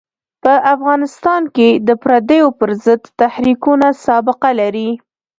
په 0.43 0.53
افغانستان 0.73 1.41
کې 1.55 1.69
د 1.87 1.89
پردیو 2.03 2.47
پر 2.59 2.69
ضد 2.83 3.01
تحریکونه 3.21 3.87
سابقه 4.05 4.49
لري. 4.59 4.89